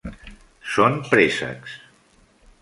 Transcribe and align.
Són 0.75 0.97
préssecs. 1.11 1.77